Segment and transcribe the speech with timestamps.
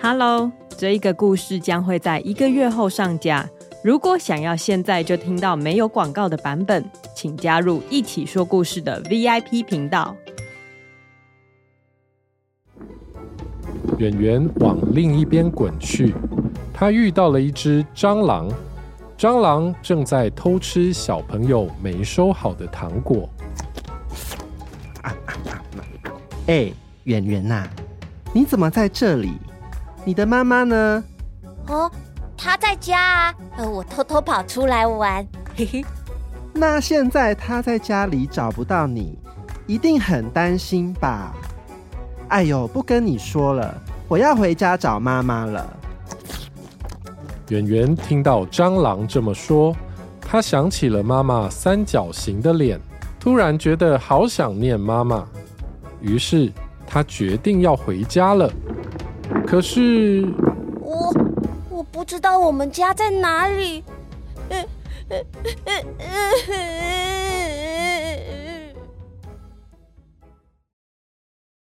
[0.00, 3.48] Hello，这一个故事将会在一个月后上架。
[3.82, 10.14] 如果想要现在就听到没有广告的版本，请加入一起说故事的 VIP 频道。
[13.98, 16.14] 圆圆往另一边滚去，
[16.72, 18.48] 他遇到了一只蟑螂。
[19.18, 23.28] 蟑螂正在偷吃小朋友没收好的糖果。
[26.46, 26.72] 哎、啊，
[27.02, 27.66] 圆圆呐，
[28.32, 29.32] 你怎么在这里？
[30.08, 31.04] 你的妈妈呢？
[31.66, 31.92] 哦，
[32.34, 33.34] 她在家啊。
[33.58, 35.22] 呃，我偷偷跑出来玩。
[35.54, 35.84] 嘿嘿。
[36.54, 39.18] 那现在她在家里找不到你，
[39.66, 41.34] 一定很担心吧？
[42.28, 45.76] 哎呦，不跟你说了，我要回家找妈妈了。
[47.48, 49.76] 圆圆听到蟑螂这么说，
[50.22, 52.80] 他想起了妈妈三角形的脸，
[53.20, 55.28] 突然觉得好想念妈妈，
[56.00, 56.50] 于是
[56.86, 58.50] 他决定要回家了。
[59.48, 60.26] 可是，
[60.82, 61.10] 我
[61.70, 63.82] 我不知道我们家在哪里。